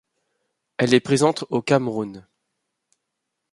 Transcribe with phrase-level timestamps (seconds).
[0.77, 2.25] Elle est présente au Cameroun.